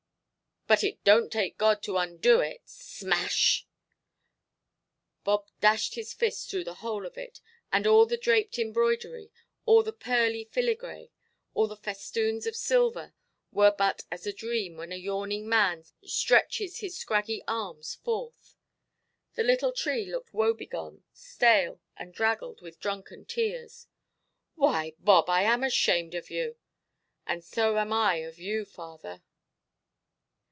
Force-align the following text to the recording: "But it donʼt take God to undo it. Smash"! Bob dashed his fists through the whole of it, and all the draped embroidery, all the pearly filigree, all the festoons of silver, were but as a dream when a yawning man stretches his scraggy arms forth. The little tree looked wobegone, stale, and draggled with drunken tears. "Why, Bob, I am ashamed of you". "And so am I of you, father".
"But 0.67 0.85
it 0.85 1.03
donʼt 1.03 1.31
take 1.31 1.57
God 1.57 1.83
to 1.83 1.97
undo 1.97 2.39
it. 2.39 2.61
Smash"! 2.63 3.67
Bob 5.25 5.45
dashed 5.59 5.95
his 5.95 6.13
fists 6.13 6.49
through 6.49 6.63
the 6.63 6.75
whole 6.75 7.05
of 7.05 7.17
it, 7.17 7.41
and 7.73 7.85
all 7.85 8.05
the 8.05 8.15
draped 8.15 8.57
embroidery, 8.57 9.31
all 9.65 9.83
the 9.83 9.91
pearly 9.91 10.45
filigree, 10.45 11.09
all 11.53 11.67
the 11.67 11.75
festoons 11.75 12.45
of 12.47 12.55
silver, 12.55 13.13
were 13.51 13.75
but 13.77 14.03
as 14.09 14.25
a 14.25 14.31
dream 14.31 14.77
when 14.77 14.93
a 14.93 14.95
yawning 14.95 15.49
man 15.49 15.83
stretches 16.05 16.77
his 16.79 16.95
scraggy 16.97 17.43
arms 17.49 17.95
forth. 17.95 18.55
The 19.35 19.43
little 19.43 19.73
tree 19.73 20.05
looked 20.05 20.33
wobegone, 20.33 21.03
stale, 21.11 21.81
and 21.97 22.13
draggled 22.13 22.61
with 22.61 22.79
drunken 22.79 23.25
tears. 23.25 23.87
"Why, 24.55 24.93
Bob, 24.99 25.29
I 25.29 25.41
am 25.41 25.65
ashamed 25.65 26.15
of 26.15 26.29
you". 26.31 26.55
"And 27.27 27.43
so 27.43 27.77
am 27.77 27.91
I 27.91 28.19
of 28.21 28.39
you, 28.39 28.63
father". 28.63 29.21